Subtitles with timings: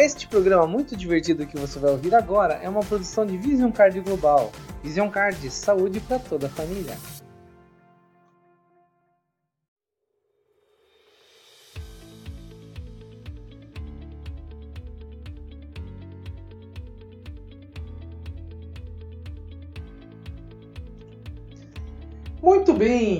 [0.00, 4.00] Este programa muito divertido que você vai ouvir agora é uma produção de Vision Card
[4.00, 4.50] Global.
[4.82, 6.96] Vision Card, saúde para toda a família.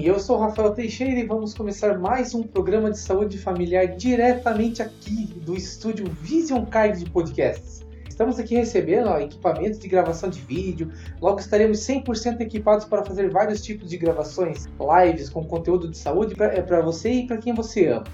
[0.06, 5.26] Eu sou Rafael Teixeira e vamos começar mais um programa de saúde familiar diretamente aqui
[5.44, 7.84] do estúdio Vision Card de Podcasts.
[8.08, 10.90] Estamos aqui recebendo ó, equipamentos de gravação de vídeo,
[11.20, 16.34] logo estaremos 100% equipados para fazer vários tipos de gravações, lives com conteúdo de saúde
[16.34, 18.04] para é você e para quem você ama.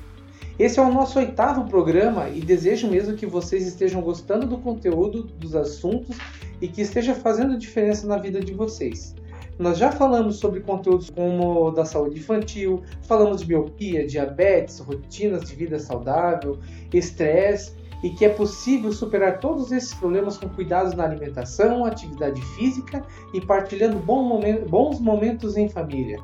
[0.59, 5.23] Esse é o nosso oitavo programa e desejo mesmo que vocês estejam gostando do conteúdo,
[5.23, 6.17] dos assuntos
[6.61, 9.15] e que esteja fazendo diferença na vida de vocês.
[9.59, 15.55] Nós já falamos sobre conteúdos como da saúde infantil, falamos de miopia, diabetes, rotinas de
[15.55, 16.59] vida saudável,
[16.93, 23.03] estresse e que é possível superar todos esses problemas com cuidados na alimentação, atividade física
[23.33, 26.19] e partilhando bons momentos em família.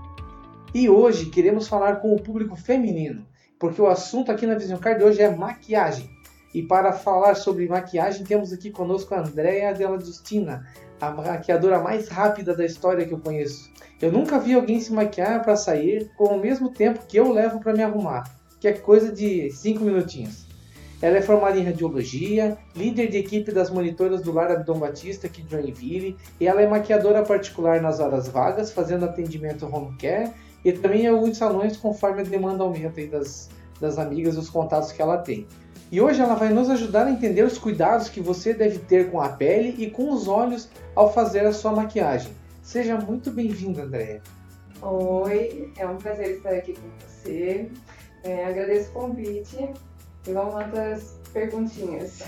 [0.74, 3.26] E hoje queremos falar com o público feminino,
[3.58, 6.10] porque o assunto aqui na Vision Card hoje é maquiagem.
[6.54, 10.66] E para falar sobre maquiagem, temos aqui conosco a Andrea Della Justina,
[11.02, 13.68] a maquiadora mais rápida da história que eu conheço.
[14.00, 17.58] Eu nunca vi alguém se maquiar para sair com o mesmo tempo que eu levo
[17.58, 20.46] para me arrumar, que é coisa de 5 minutinhos.
[21.00, 25.42] Ela é formada em radiologia, líder de equipe das monitoras do Lar Abdom Batista aqui
[25.42, 30.30] de Joinville, e ela é maquiadora particular nas horas vagas, fazendo atendimento home care,
[30.64, 34.92] e também em alguns salões conforme a demanda aumenta das, das amigas e os contatos
[34.92, 35.48] que ela tem.
[35.92, 39.20] E hoje ela vai nos ajudar a entender os cuidados que você deve ter com
[39.20, 42.32] a pele e com os olhos ao fazer a sua maquiagem.
[42.62, 44.22] Seja muito bem-vinda, Andréia.
[44.80, 47.68] Oi, é um prazer estar aqui com você.
[48.24, 49.68] É, agradeço o convite
[50.26, 52.22] e vamos lá para as perguntinhas.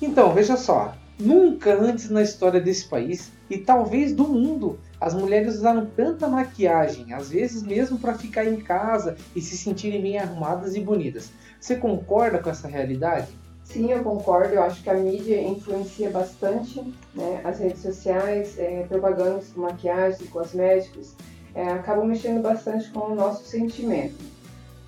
[0.00, 0.94] Então, veja só.
[1.18, 7.12] Nunca antes na história desse país e talvez do mundo as mulheres usaram tanta maquiagem,
[7.12, 11.30] às vezes mesmo para ficar em casa e se sentirem bem arrumadas e bonitas.
[11.60, 13.28] Você concorda com essa realidade?
[13.64, 14.54] Sim, eu concordo.
[14.54, 16.80] Eu acho que a mídia influencia bastante,
[17.14, 17.40] né?
[17.42, 21.14] As redes sociais, é, propagandas com maquiagem, cosméticos,
[21.54, 24.22] é, acabam mexendo bastante com o nosso sentimento.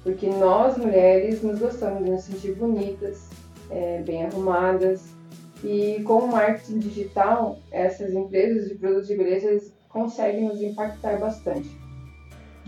[0.05, 3.29] Porque nós, mulheres, nos gostamos de nos sentir bonitas,
[3.71, 5.18] é, bem arrumadas.
[5.65, 11.69] E com o marketing digital, essas empresas de produtos de beleza conseguem nos impactar bastante.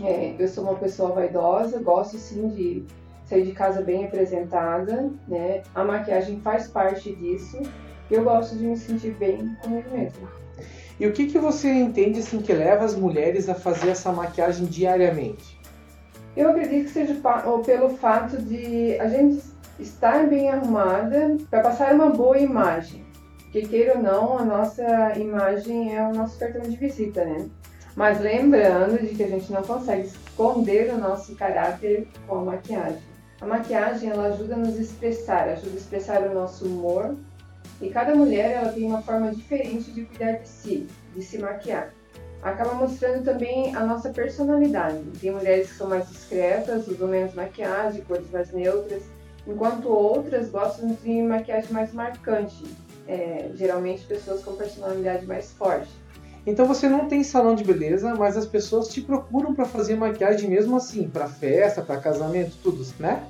[0.03, 2.85] É, eu sou uma pessoa vaidosa, gosto sim de
[3.25, 5.63] sair de casa bem apresentada, né?
[5.73, 7.61] A maquiagem faz parte disso.
[8.09, 10.27] E eu gosto de me sentir bem comigo mesma.
[10.99, 14.65] E o que, que você entende assim que leva as mulheres a fazer essa maquiagem
[14.65, 15.59] diariamente?
[16.35, 17.15] Eu acredito que seja
[17.65, 19.41] pelo fato de a gente
[19.81, 23.03] estar bem arrumada para passar uma boa imagem.
[23.43, 27.49] Porque queira ou não, a nossa imagem é o nosso cartão de visita, né?
[27.95, 33.01] Mas lembrando de que a gente não consegue esconder o nosso caráter com a maquiagem.
[33.41, 37.17] A maquiagem ela ajuda a nos expressar, ajuda a expressar o nosso humor.
[37.81, 41.91] E cada mulher ela tem uma forma diferente de cuidar de si, de se maquiar.
[42.43, 45.03] Acaba mostrando também a nossa personalidade.
[45.19, 49.03] Tem mulheres que são mais discretas, usam menos maquiagem, cores mais neutras,
[49.47, 52.63] enquanto outras gostam de maquiagem mais marcante.
[53.07, 55.89] É, geralmente pessoas com personalidade mais forte.
[56.45, 60.49] Então você não tem salão de beleza, mas as pessoas te procuram para fazer maquiagem
[60.49, 63.23] mesmo assim, para festa, para casamento, tudo, né?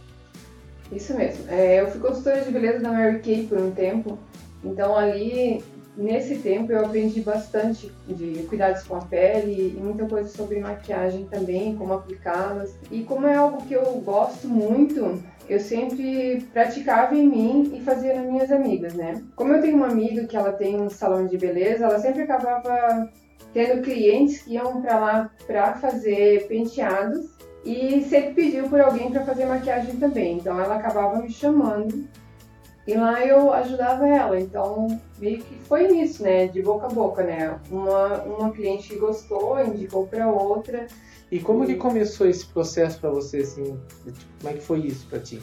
[0.91, 1.45] Isso mesmo.
[1.49, 4.17] É, eu fui consultora de beleza da Mary Kay por um tempo,
[4.63, 5.63] então ali
[5.95, 11.25] nesse tempo eu aprendi bastante de cuidados com a pele e muita coisa sobre maquiagem
[11.25, 12.73] também, como aplicá-las.
[12.89, 18.13] E como é algo que eu gosto muito, eu sempre praticava em mim e fazia
[18.15, 19.21] nas minhas amigas, né?
[19.35, 23.09] Como eu tenho uma amiga que ela tem um salão de beleza, ela sempre acabava
[23.53, 27.29] tendo clientes que iam para lá para fazer penteados
[27.65, 30.37] e sempre pediu por alguém para fazer maquiagem também.
[30.37, 32.07] Então ela acabava me chamando
[32.91, 34.39] e lá eu ajudava ela.
[34.39, 36.47] Então meio que foi nisso, né?
[36.47, 37.57] De boca a boca, né?
[37.69, 40.87] Uma, uma cliente que gostou indicou para outra
[41.31, 43.79] e como que começou esse processo para você, assim?
[44.41, 45.41] Como é que foi isso para ti?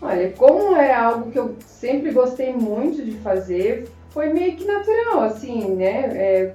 [0.00, 5.22] Olha, como é algo que eu sempre gostei muito de fazer, foi meio que natural,
[5.22, 6.16] assim, né?
[6.16, 6.54] É,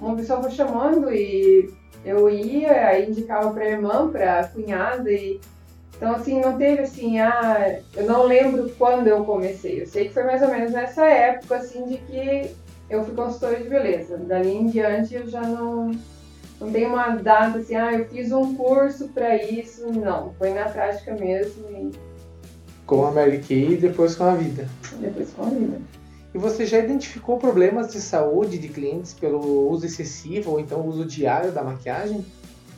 [0.00, 1.70] uma pessoa foi chamando e
[2.04, 5.40] eu ia, aí indicava para irmã, para cunhada e
[5.96, 9.82] então assim não teve assim, ah, eu não lembro quando eu comecei.
[9.82, 12.50] Eu sei que foi mais ou menos nessa época assim de que
[12.90, 14.18] eu fui consultora de beleza.
[14.18, 15.92] Dali em diante eu já não
[16.60, 19.92] não tem uma data assim, ah, eu fiz um curso para isso.
[19.92, 21.64] Não, foi na prática mesmo.
[21.70, 21.92] E
[22.86, 24.68] Com a Mary Kay e depois com a vida.
[25.00, 25.80] Depois com a vida.
[26.34, 31.04] E você já identificou problemas de saúde de clientes pelo uso excessivo ou então uso
[31.04, 32.24] diário da maquiagem?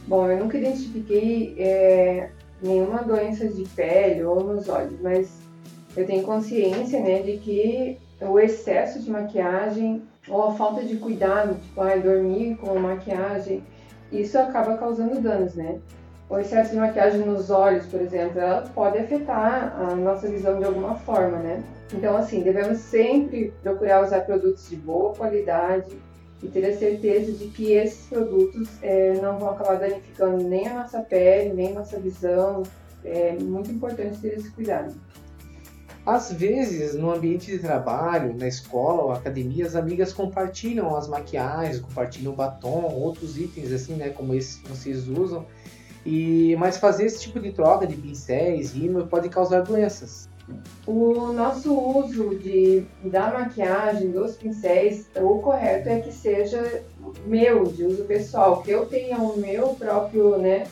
[0.07, 2.31] Bom, eu nunca identifiquei é,
[2.63, 5.31] nenhuma doença de pele ou nos olhos, mas
[5.97, 11.55] eu tenho consciência né, de que o excesso de maquiagem ou a falta de cuidado,
[11.55, 13.63] tipo, ah, dormir com maquiagem,
[14.11, 15.79] isso acaba causando danos, né?
[16.29, 20.65] O excesso de maquiagem nos olhos, por exemplo, ela pode afetar a nossa visão de
[20.65, 21.63] alguma forma, né?
[21.95, 25.97] Então, assim, devemos sempre procurar usar produtos de boa qualidade
[26.43, 30.75] e ter a certeza de que esses produtos é, não vão acabar danificando nem a
[30.83, 32.63] nossa pele, nem nossa visão.
[33.05, 34.95] É muito importante ter esse cuidado.
[36.05, 41.81] Às vezes, no ambiente de trabalho, na escola ou academia, as amigas compartilham as maquiagens,
[41.81, 45.45] compartilham batom, outros itens assim, né, como esses que vocês usam.
[46.05, 50.29] E mas fazer esse tipo de troca de pincéis, rímel pode causar doenças.
[50.87, 56.83] O nosso uso de, da maquiagem, dos pincéis, o correto é que seja
[57.27, 60.65] meu, de uso pessoal, que eu tenha o meu próprio, né,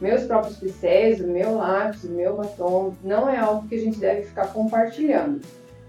[0.00, 3.98] meus próprios pincéis, o meu lápis, o meu batom, não é algo que a gente
[3.98, 5.40] deve ficar compartilhando.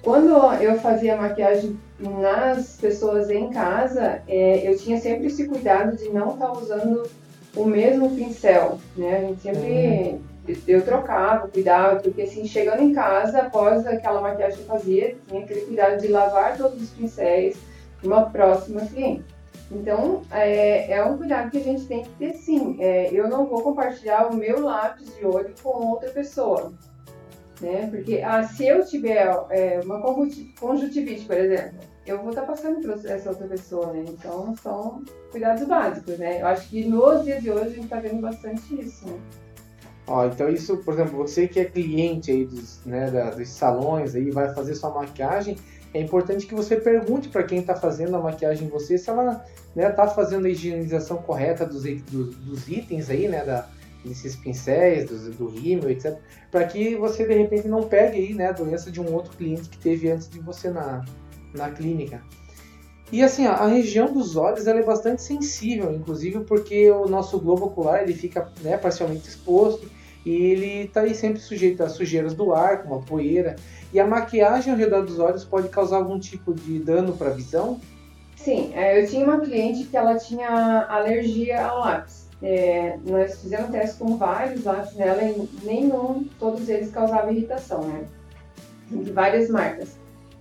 [0.02, 0.30] Quando
[0.62, 6.34] eu fazia maquiagem nas pessoas em casa, é, eu tinha sempre esse cuidado de não
[6.34, 7.10] estar tá usando
[7.56, 9.18] o mesmo pincel, né?
[9.18, 10.22] A gente sempre uhum.
[10.68, 15.44] Eu trocava, cuidava, porque assim, chegando em casa, após aquela maquiagem que eu fazia, tinha
[15.44, 17.58] aquele cuidado de lavar todos os pincéis
[18.04, 19.26] uma próxima cliente.
[19.72, 22.78] Então, é, é, um cuidado que a gente tem que ter sim.
[22.80, 26.72] É, eu não vou compartilhar o meu lápis de olho com outra pessoa.
[27.60, 27.88] Né?
[27.90, 33.12] Porque ah, se eu tiver é, uma conjuntivite, por exemplo, eu vou estar passando para
[33.12, 34.04] essa outra pessoa, né?
[34.08, 36.42] Então, são cuidados básicos, né?
[36.42, 39.20] Eu acho que nos dias de hoje a gente está vendo bastante isso, né?
[40.07, 44.13] Ó, então isso, por exemplo, você que é cliente aí dos, né, da, dos salões
[44.13, 45.57] aí, vai fazer sua maquiagem,
[45.94, 49.44] é importante que você pergunte para quem está fazendo a maquiagem em você se ela
[49.69, 53.68] está né, tá fazendo a higienização correta dos, dos, dos itens aí, né, da,
[54.04, 56.18] desses pincéis, do, do rímel, etc.
[56.51, 59.69] Para que você de repente não pegue aí, né, a doença de um outro cliente
[59.69, 61.04] que teve antes de você na,
[61.54, 62.22] na clínica.
[63.12, 67.66] E assim, a região dos olhos ela é bastante sensível, inclusive porque o nosso globo
[67.66, 69.95] ocular ele fica né, parcialmente exposto
[70.25, 73.56] e ele está aí sempre sujeito a sujeiras do ar, como a poeira.
[73.94, 77.33] E a maquiagem ao redor dos olhos pode causar algum tipo de dano para a
[77.33, 77.80] visão?
[78.36, 82.25] Sim, é, eu tinha uma cliente que ela tinha alergia ao lápis.
[82.42, 88.04] É, nós fizemos teste com vários lápis nela e nenhum, todos eles causavam irritação, né?
[88.92, 89.98] De várias marcas.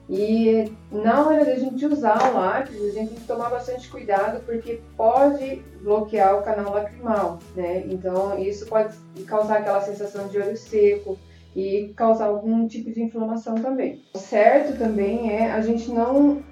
[0.09, 4.43] E na hora da gente usar o lápis, a gente tem que tomar bastante cuidado
[4.45, 7.85] porque pode bloquear o canal lacrimal, né?
[7.87, 8.95] Então isso pode
[9.27, 11.19] causar aquela sensação de olho seco
[11.57, 14.03] e causar algum tipo de inflamação também.
[14.15, 16.43] O certo também é a gente não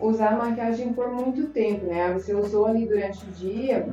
[0.00, 2.12] usar maquiagem por muito tempo, né?
[2.12, 3.88] Você usou ali durante o dia,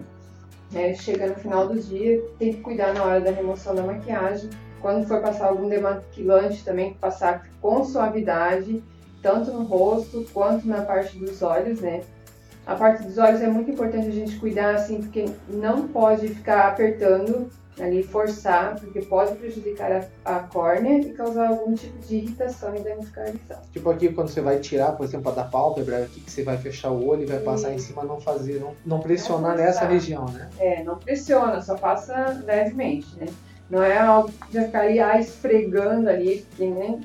[0.71, 0.93] né?
[0.93, 4.49] chega no final do dia, tem que cuidar na hora da remoção da maquiagem.
[4.81, 8.83] Quando for passar algum demaquilante também, passar com suavidade
[9.25, 12.01] tanto no rosto quanto na parte dos olhos, né?
[12.63, 16.67] A parte dos olhos é muito importante a gente cuidar, assim, porque não pode ficar
[16.67, 17.49] apertando
[17.79, 22.79] ali, forçar, porque pode prejudicar a, a córnea e causar algum tipo de irritação e
[22.79, 23.57] visão.
[23.73, 26.57] Tipo aqui, quando você vai tirar, por exemplo, a da pálpebra, aqui que você vai
[26.57, 29.85] fechar o olho e vai passar em cima, não fazer, não, não pressionar não nessa
[29.85, 30.49] região, né?
[30.59, 33.25] É, não pressiona, só passa levemente, né?
[33.71, 36.99] Não é algo que já ficar ali, ah, esfregando ali, porque, né?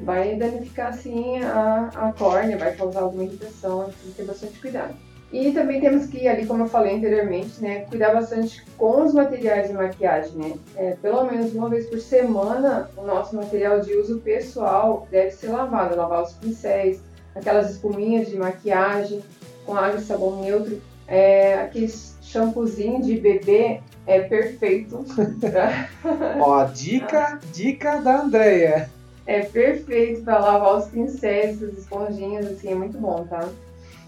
[0.00, 4.94] Vai danificar assim a, a córnea, vai causar alguma irritação, tem que ter bastante cuidado.
[5.32, 9.68] E também temos que, ali como eu falei anteriormente, né, cuidar bastante com os materiais
[9.68, 10.54] de maquiagem, né?
[10.74, 15.48] É, pelo menos uma vez por semana, o nosso material de uso pessoal deve ser
[15.50, 17.00] lavado, lavar os pincéis,
[17.34, 19.22] aquelas espuminhas de maquiagem
[19.64, 25.04] com água e sabão neutro, é, aqueles shampoozinho de bebê é perfeito.
[26.40, 28.88] Ó, dica, dica da Andrea
[29.30, 33.48] é perfeito para lavar os pincéis, as esponjinhas, assim, é muito bom, tá?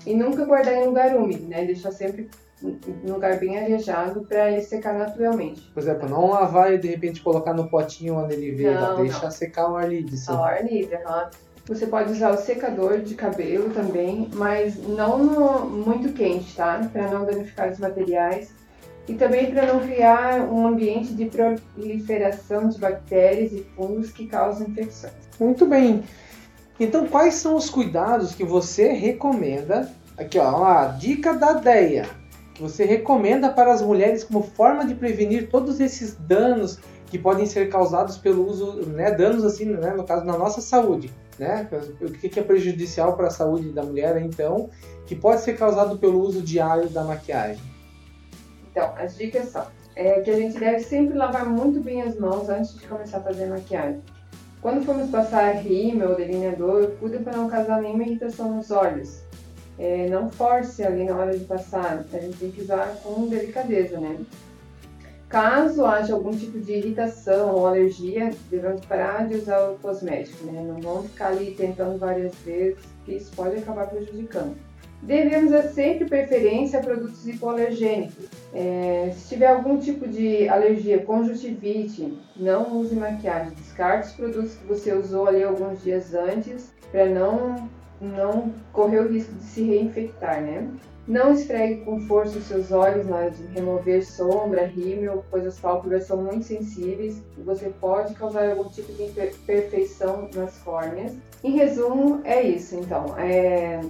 [0.04, 1.64] E nunca guardar em lugar úmido, né?
[1.64, 2.28] Deixar sempre
[2.60, 5.62] em lugar bem arejado para ele secar naturalmente.
[5.72, 9.30] Por exemplo, não lavar e de repente colocar no potinho onde ele veio, não, deixar
[9.30, 10.16] secar ao ar livre.
[10.16, 10.32] Sim.
[10.32, 11.30] Ao ar livre, aham.
[11.66, 16.80] Você pode usar o secador de cabelo também, mas não no, muito quente, tá?
[16.92, 18.50] Para não danificar os materiais
[19.08, 24.68] e também para não criar um ambiente de proliferação de bactérias e fungos que causam
[24.68, 25.12] infecções.
[25.40, 26.04] Muito bem.
[26.78, 29.90] Então, quais são os cuidados que você recomenda?
[30.16, 32.06] Aqui, ó, a dica da DEA,
[32.54, 37.44] que você recomenda para as mulheres como forma de prevenir todos esses danos que podem
[37.44, 41.68] ser causados pelo uso, né, danos assim, né, no caso na nossa saúde, né?
[42.00, 44.70] O que é prejudicial para a saúde da mulher, então,
[45.06, 47.71] que pode ser causado pelo uso diário da maquiagem.
[48.72, 52.48] Então, as dicas são é que a gente deve sempre lavar muito bem as mãos
[52.48, 54.00] antes de começar a fazer maquiagem.
[54.62, 59.20] Quando formos passar rímel ou delineador, cuide para não causar nenhuma irritação nos olhos.
[59.78, 63.98] É, não force ali na hora de passar, a gente tem que usar com delicadeza,
[63.98, 64.18] né?
[65.28, 70.62] Caso haja algum tipo de irritação ou alergia, devemos parar de usar o cosmético, né?
[70.62, 74.56] Não vamos ficar ali tentando várias vezes, que isso pode acabar prejudicando.
[75.02, 78.26] Devemos dar sempre preferência a produtos hipoalergênicos.
[78.54, 83.52] É, se tiver algum tipo de alergia, conjuntivite, não use maquiagem.
[83.52, 87.68] Descarte os produtos que você usou ali alguns dias antes para não,
[88.00, 90.68] não correr o risco de se reinfectar, né?
[91.08, 95.58] Não esfregue com força os seus olhos na hora de remover sombra, rímel, pois as
[95.58, 101.12] pálpebras são muito sensíveis e você pode causar algum tipo de imperfeição nas córneas.
[101.42, 103.18] Em resumo, é isso então.
[103.18, 103.80] É...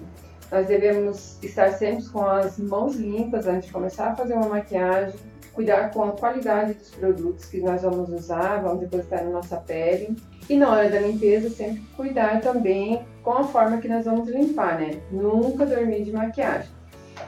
[0.52, 5.18] Nós devemos estar sempre com as mãos limpas antes de começar a fazer uma maquiagem,
[5.54, 10.14] cuidar com a qualidade dos produtos que nós vamos usar, vamos depositar na nossa pele.
[10.50, 14.78] E na hora da limpeza, sempre cuidar também com a forma que nós vamos limpar,
[14.78, 15.00] né?
[15.10, 16.68] Nunca dormir de maquiagem.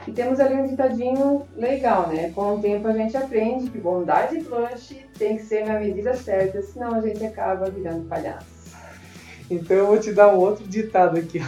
[0.07, 2.29] E temos ali um ditadinho legal, né?
[2.29, 6.13] Com o tempo a gente aprende que bondade e blush tem que ser na medida
[6.13, 8.75] certa, senão a gente acaba virando palhaço.
[9.49, 11.39] Então eu vou te dar um outro ditado aqui,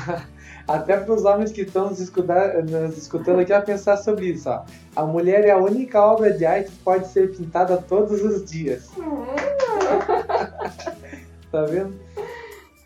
[0.68, 4.50] até para os homens que estão nos, escutar, nos escutando aqui a pensar sobre isso.
[4.50, 4.66] Ó.
[4.96, 8.90] A mulher é a única obra de arte que pode ser pintada todos os dias.
[11.52, 11.96] tá vendo?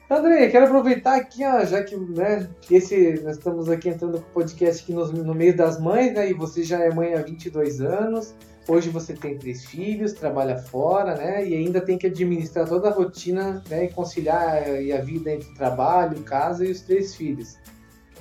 [0.10, 4.34] André, quero aproveitar aqui, ó, já que, né, esse, nós estamos aqui entrando com o
[4.34, 7.80] podcast aqui no, no meio das mães, né, e você já é mãe há 22
[7.80, 8.36] anos,
[8.68, 12.94] hoje você tem três filhos, trabalha fora, né, e ainda tem que administrar toda a
[12.94, 17.58] rotina, né, e conciliar a vida entre trabalho, casa e os três filhos.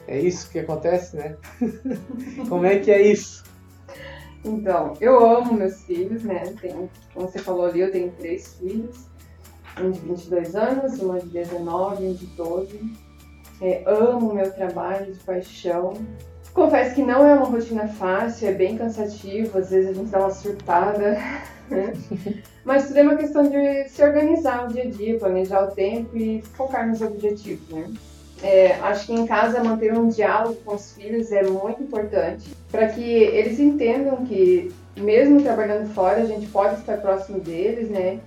[0.06, 1.36] É isso que acontece, né?
[2.48, 3.44] Como é que é isso?
[4.44, 9.10] Então, eu amo meus filhos, né, tenho, como você falou ali, eu tenho três filhos,
[9.78, 13.09] um de 22 anos, uma de 19, um de 12.
[13.60, 15.94] É, amo o meu trabalho de paixão.
[16.54, 20.18] Confesso que não é uma rotina fácil, é bem cansativo, às vezes a gente dá
[20.18, 21.18] uma surtada,
[21.70, 21.92] né?
[22.64, 26.16] Mas tudo é uma questão de se organizar o dia a dia, planejar o tempo
[26.16, 27.92] e focar nos objetivos, né?
[28.42, 32.88] É, acho que em casa manter um diálogo com os filhos é muito importante para
[32.88, 38.18] que eles entendam que mesmo trabalhando fora a gente pode estar próximo deles, né?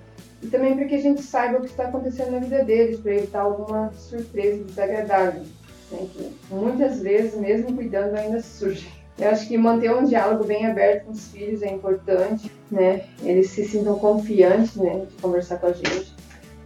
[0.43, 3.15] E também para que a gente saiba o que está acontecendo na vida deles, para
[3.15, 5.43] evitar alguma surpresa desagradável,
[5.89, 8.91] né, que muitas vezes, mesmo cuidando, ainda surge.
[9.17, 13.05] Eu acho que manter um diálogo bem aberto com os filhos é importante, né?
[13.21, 16.13] Eles se sintam confiantes, né, de conversar com a gente.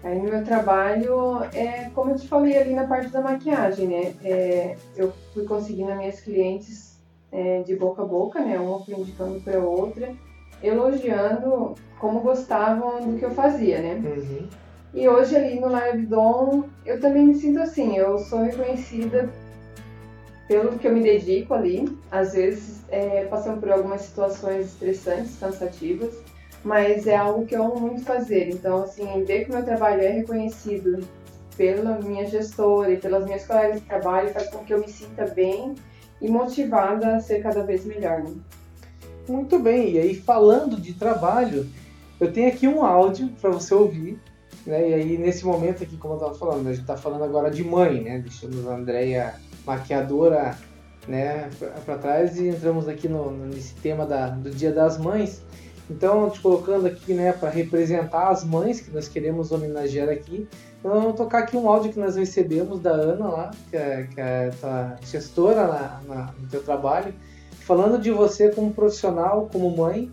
[0.01, 4.13] Aí no meu trabalho, é como eu te falei ali na parte da maquiagem, né?
[4.23, 6.97] É, eu fui conseguindo as minhas clientes
[7.33, 8.57] é, de boca a boca, né?
[8.57, 10.15] Uma fui indicando para outra
[10.61, 13.93] elogiando como gostavam do que eu fazia, né?
[13.95, 14.47] Uhum.
[14.93, 19.29] E hoje ali no Livedon eu também me sinto assim, eu sou reconhecida
[20.47, 26.17] pelo que eu me dedico ali, às vezes é, passando por algumas situações estressantes, cansativas,
[26.63, 28.49] mas é algo que eu amo muito fazer.
[28.49, 31.05] Então, assim, ver que o meu trabalho é reconhecido
[31.57, 35.25] pela minha gestora e pelas minhas colegas de trabalho faz com que eu me sinta
[35.25, 35.75] bem
[36.21, 38.23] e motivada a ser cada vez melhor.
[38.23, 38.33] Né?
[39.27, 41.67] Muito bem, e aí falando de trabalho,
[42.19, 44.19] eu tenho aqui um áudio para você ouvir,
[44.65, 44.89] né?
[44.89, 47.63] E aí nesse momento aqui, como eu estava falando, a gente está falando agora de
[47.63, 48.19] mãe, né?
[48.19, 50.57] Deixamos a Andrea maquiadora,
[51.07, 51.49] né,
[51.85, 55.41] para trás e entramos aqui no, nesse tema da, do Dia das Mães.
[55.89, 60.47] Então, te colocando aqui, né, para representar as mães que nós queremos homenagear aqui,
[60.79, 64.21] então, vamos tocar aqui um áudio que nós recebemos da Ana lá, que é, que
[64.21, 65.67] é a gestora
[66.07, 67.13] na, no teu trabalho,
[67.67, 70.09] falando de você como profissional, como mãe,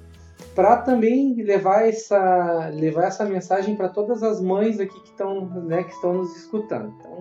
[0.56, 5.84] para também levar essa, levar essa mensagem para todas as mães aqui que estão, né,
[5.84, 6.92] que estão nos escutando.
[6.98, 7.20] Então,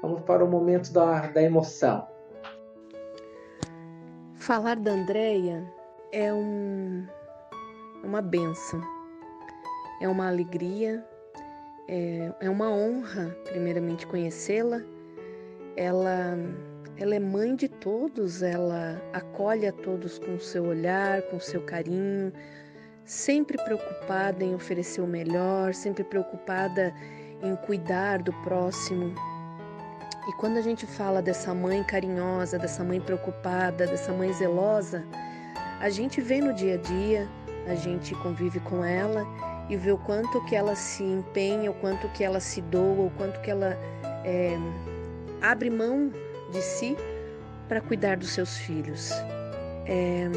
[0.00, 2.08] vamos para o momento da, da emoção.
[4.36, 5.62] Falar da Andrea
[6.12, 7.06] é um,
[8.02, 8.80] uma benção,
[10.00, 11.06] é uma alegria,
[11.88, 14.80] é, é uma honra, primeiramente, conhecê-la.
[15.76, 16.38] Ela
[16.96, 22.32] ela é mãe de todos, ela acolhe a todos com seu olhar, com seu carinho,
[23.04, 26.94] sempre preocupada em oferecer o melhor, sempre preocupada
[27.42, 29.12] em cuidar do próximo.
[30.28, 35.04] E quando a gente fala dessa mãe carinhosa, dessa mãe preocupada, dessa mãe zelosa,
[35.80, 37.28] a gente vê no dia a dia,
[37.66, 39.26] a gente convive com ela
[39.68, 43.10] e ver o quanto que ela se empenha, o quanto que ela se doa, o
[43.16, 43.76] quanto que ela
[44.24, 44.56] é,
[45.42, 46.10] abre mão
[46.50, 46.96] de si
[47.68, 49.10] para cuidar dos seus filhos.
[49.86, 50.28] É,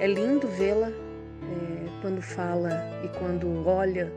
[0.00, 2.70] é lindo vê-la é, quando fala
[3.04, 4.12] e quando olha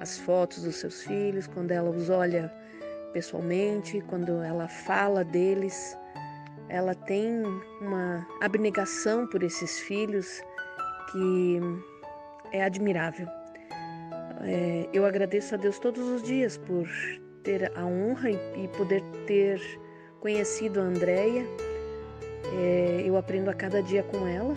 [0.00, 2.52] as fotos dos seus filhos, quando ela os olha
[3.12, 5.96] pessoalmente, quando ela fala deles.
[6.68, 7.42] Ela tem
[7.80, 10.42] uma abnegação por esses filhos
[11.12, 11.60] que
[12.52, 13.28] é admirável.
[14.42, 16.88] É, eu agradeço a Deus todos os dias por
[17.42, 19.60] ter a honra e, e poder ter
[20.24, 21.46] conhecido a Andrea.
[22.56, 24.54] É, eu aprendo a cada dia com ela.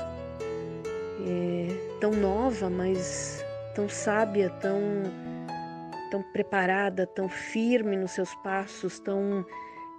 [1.28, 3.44] É, tão nova, mas
[3.76, 4.80] tão sábia, tão,
[6.10, 9.46] tão preparada, tão firme nos seus passos, tão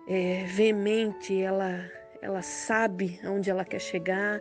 [0.09, 1.39] é, veemente.
[1.39, 1.85] Ela,
[2.23, 4.41] ela sabe aonde ela quer chegar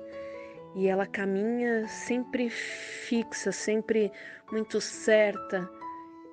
[0.75, 4.13] e ela caminha sempre fixa, sempre
[4.49, 5.69] muito certa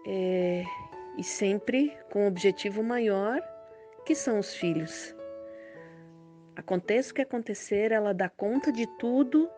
[0.07, 0.63] é,
[1.19, 3.43] e sempre com um objetivo maior
[4.04, 5.14] que são os filhos.
[6.56, 9.49] Aconteça o que acontecer, ela dá conta de tudo,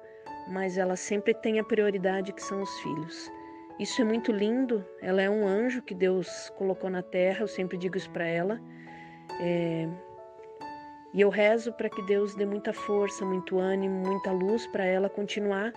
[0.49, 3.31] mas ela sempre tem a prioridade que são os filhos.
[3.79, 4.85] Isso é muito lindo.
[5.03, 7.43] Ela é um anjo que Deus colocou na terra.
[7.43, 8.59] Eu sempre digo isso para ela.
[9.39, 9.87] É,
[11.13, 15.11] e eu rezo para que Deus dê muita força, muito ânimo, muita luz para ela
[15.11, 15.73] continuar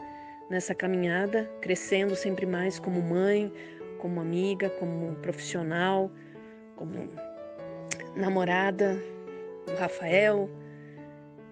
[0.49, 3.51] nessa caminhada, crescendo sempre mais como mãe,
[3.99, 6.09] como amiga, como profissional,
[6.75, 7.09] como
[8.15, 9.01] namorada
[9.65, 10.49] do Rafael.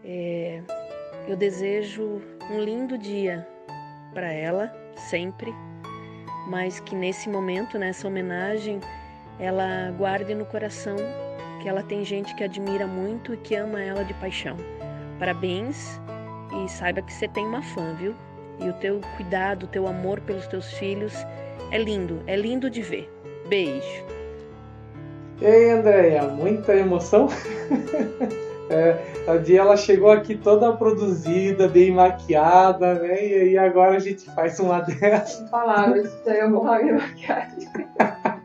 [0.03, 0.61] É,
[1.27, 2.21] eu desejo
[2.51, 3.47] um lindo dia
[4.13, 4.73] para ela,
[5.09, 5.53] sempre,
[6.47, 8.79] mas que nesse momento, nessa homenagem,
[9.39, 10.95] ela guarde no coração
[11.61, 14.55] que ela tem gente que admira muito e que ama ela de paixão.
[15.19, 15.99] Parabéns
[16.63, 18.15] e saiba que você tem uma fã, viu?
[18.59, 21.13] E o teu cuidado, o teu amor pelos teus filhos
[21.71, 23.11] é lindo, é lindo de ver.
[23.47, 24.16] Beijo.
[25.39, 27.27] E aí, Andréia, muita emoção?
[28.71, 33.25] é, a dia ela chegou aqui toda produzida, bem maquiada, né?
[33.25, 35.47] E aí agora a gente faz uma dessas.
[35.49, 37.69] Palavras, eu vou minha maquiagem.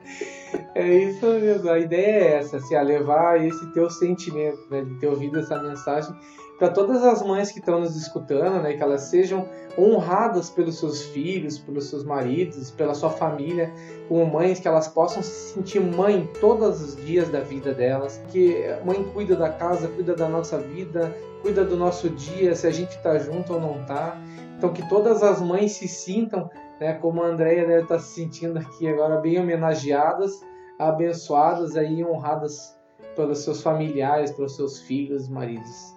[0.75, 5.07] É isso mesmo, a ideia é essa, assim, levar esse teu sentimento, né, de ter
[5.07, 6.15] ouvido essa mensagem
[6.59, 11.03] para todas as mães que estão nos escutando, né, que elas sejam honradas pelos seus
[11.03, 13.73] filhos, pelos seus maridos, pela sua família,
[14.09, 18.65] como mães, que elas possam se sentir mãe todos os dias da vida delas, que
[18.85, 22.91] mãe cuida da casa, cuida da nossa vida, cuida do nosso dia, se a gente
[22.91, 24.17] está junto ou não está.
[24.57, 28.15] Então que todas as mães se sintam, né, como a Andrea deve estar tá se
[28.15, 30.41] sentindo aqui agora, bem homenageadas
[30.79, 32.77] abençoadas aí, honradas
[33.15, 35.95] pelos seus familiares, pelos seus filhos, maridos.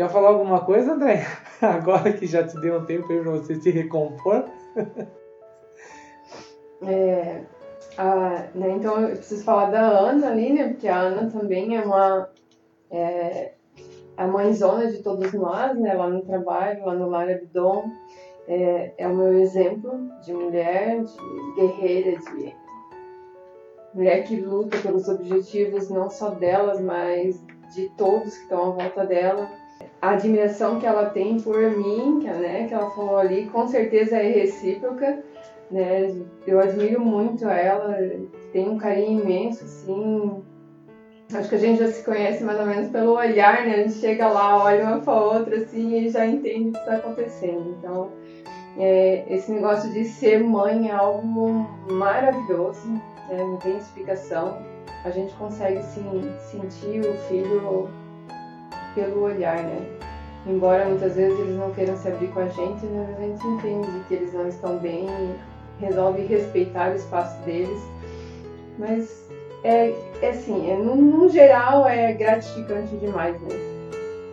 [0.00, 1.26] Quer falar alguma coisa, André?
[1.60, 4.46] Agora que já te deu um tempo para você se recompor.
[6.82, 7.42] É,
[7.98, 10.68] a, né, então eu preciso falar da Ana ali, né?
[10.68, 12.30] Porque a Ana também é uma
[12.90, 13.52] é,
[14.16, 15.92] a mãezona de todos nós, né?
[15.92, 17.92] Lá no trabalho, lá no Lar Abdom.
[18.48, 22.54] É, é o meu exemplo de mulher, de guerreira, de
[23.92, 29.04] mulher que luta pelos objetivos não só delas, mas de todos que estão à volta
[29.04, 29.59] dela.
[30.00, 34.16] A admiração que ela tem por mim, que, né, que ela falou ali, com certeza
[34.16, 35.22] é recíproca.
[35.70, 36.14] Né?
[36.46, 37.96] Eu admiro muito ela,
[38.52, 40.42] tenho um carinho imenso, assim.
[41.32, 43.74] Acho que a gente já se conhece mais ou menos pelo olhar, né?
[43.74, 46.96] A gente chega lá, olha uma para outra, assim, e já entende o que está
[46.96, 47.76] acontecendo.
[47.78, 48.10] Então,
[48.76, 52.88] é, esse negócio de ser mãe é algo maravilhoso
[53.30, 54.58] né, não tem explicação,
[55.04, 57.88] a gente consegue sim sentir o filho
[58.94, 59.80] pelo olhar, né?
[60.46, 63.88] Embora muitas vezes eles não queiram se abrir com a gente, né, a gente entende
[64.08, 67.80] que eles não estão bem e resolve respeitar o espaço deles.
[68.78, 69.28] Mas
[69.62, 73.70] é, é assim, é, no, no geral é gratificante demais, né?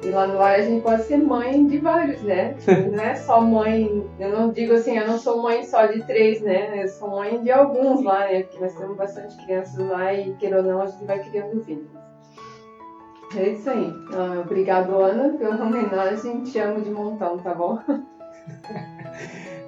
[0.04, 2.56] E lá no lar a gente pode ser mãe de vários, né?
[2.94, 6.40] Não é só mãe, eu não digo assim, eu não sou mãe só de três,
[6.42, 6.84] né?
[6.84, 8.44] Eu sou mãe de alguns lá, né?
[8.44, 12.07] Porque nós temos bastante crianças lá e, queira ou não, a gente vai criando vínculos.
[13.36, 13.94] É isso aí.
[14.14, 16.44] Ah, obrigado, Ana, pela homenagem.
[16.44, 17.80] Te amo de montão, tá bom?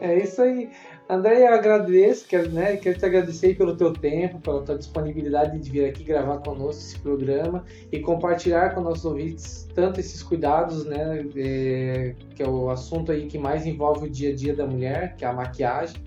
[0.02, 0.70] É isso aí.
[1.10, 5.70] André, eu agradeço, quero, né, quero te agradecer pelo teu tempo, pela tua disponibilidade de
[5.70, 11.26] vir aqui gravar conosco esse programa e compartilhar com nossos ouvintes tanto esses cuidados, né,
[11.36, 15.16] é, que é o assunto aí que mais envolve o dia a dia da mulher,
[15.18, 16.02] que é a maquiagem,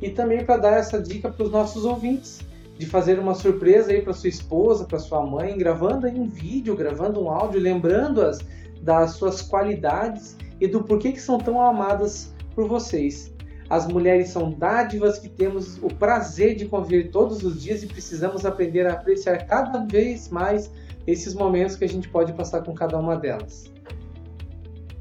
[0.00, 2.40] e também para dar essa dica para os nossos ouvintes
[2.78, 6.76] de fazer uma surpresa aí para sua esposa, para sua mãe, gravando aí um vídeo,
[6.76, 8.40] gravando um áudio, lembrando-as
[8.82, 13.32] das suas qualidades e do porquê que são tão amadas por vocês.
[13.70, 18.44] As mulheres são dádivas que temos o prazer de conviver todos os dias e precisamos
[18.44, 20.70] aprender a apreciar cada vez mais
[21.06, 23.73] esses momentos que a gente pode passar com cada uma delas.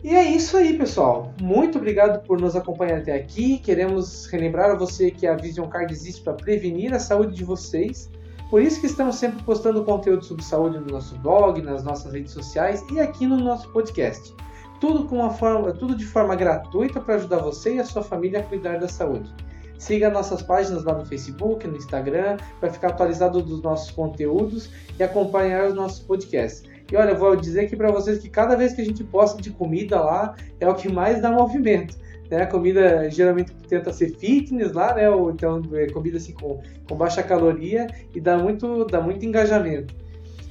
[0.03, 1.33] E é isso aí, pessoal.
[1.39, 3.57] Muito obrigado por nos acompanhar até aqui.
[3.59, 8.11] Queremos relembrar a você que a Vision Card existe para prevenir a saúde de vocês.
[8.49, 12.33] Por isso que estamos sempre postando conteúdo sobre saúde no nosso blog, nas nossas redes
[12.33, 14.35] sociais e aqui no nosso podcast.
[14.81, 18.41] Tudo, com uma forma, tudo de forma gratuita para ajudar você e a sua família
[18.41, 19.33] a cuidar da saúde.
[19.77, 25.03] Siga nossas páginas lá no Facebook, no Instagram, para ficar atualizado dos nossos conteúdos e
[25.03, 26.72] acompanhar os nossos podcasts.
[26.93, 29.41] E olha, eu vou dizer aqui para vocês que cada vez que a gente posta
[29.41, 31.97] de comida lá, é o que mais dá movimento.
[32.29, 32.43] Né?
[32.43, 35.09] A comida geralmente tenta ser fitness lá, né?
[35.09, 39.95] Ou então é comida assim com, com baixa caloria e dá muito, dá muito engajamento.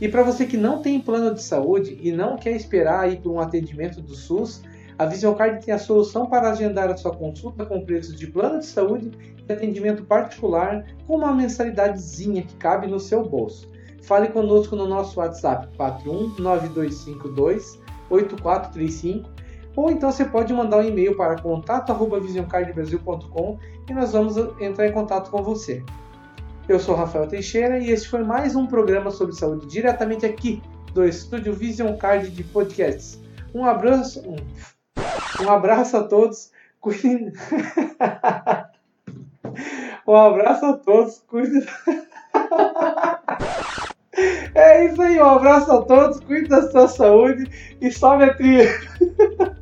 [0.00, 3.31] E para você que não tem plano de saúde e não quer esperar ir para
[3.31, 4.64] um atendimento do SUS,
[4.98, 8.66] a VisionCard tem a solução para agendar a sua consulta com preços de plano de
[8.66, 9.12] saúde
[9.48, 13.72] e atendimento particular com uma mensalidadezinha que cabe no seu bolso.
[14.03, 19.43] Fale conosco no nosso WhatsApp 4192252 8435
[19.75, 25.31] ou então você pode mandar um e-mail para contato@visioncardbrasil.com e nós vamos entrar em contato
[25.31, 25.83] com você.
[26.69, 30.62] Eu sou Rafael Teixeira e este foi mais um programa sobre saúde diretamente aqui
[30.93, 33.19] do Estúdio Vision Card de Podcasts.
[33.55, 34.37] Um abraço, um,
[35.45, 36.53] um abraço a todos.
[36.81, 37.33] Cuidem.
[40.07, 41.25] um abraço a todos.
[41.27, 41.67] Cuidem.
[44.55, 48.69] É isso aí, um abraço a todos, cuide da sua saúde e sobe a trilha.